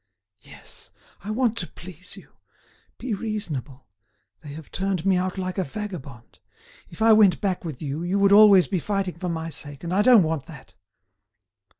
[0.39, 0.89] "Yes.
[1.23, 2.31] I want to please you.
[2.97, 3.85] Be reasonable.
[4.41, 6.39] They have turned me out like a vagabond.
[6.89, 9.93] If I went back with you, you would always be fighting for my sake, and
[9.93, 10.73] I don't want that."